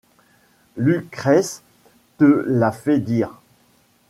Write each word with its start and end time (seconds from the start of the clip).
Lucrèce 0.77 1.61
te 2.17 2.25
l’a 2.47 2.71
fait 2.71 2.97
dire. 2.97 3.39